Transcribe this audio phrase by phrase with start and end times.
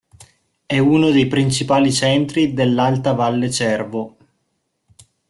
[0.65, 4.17] È uno dei principali centri dell'alta Valle Cervo.